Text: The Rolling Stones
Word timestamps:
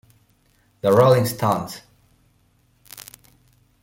The 0.81 0.91
Rolling 0.91 1.27
Stones 1.27 1.81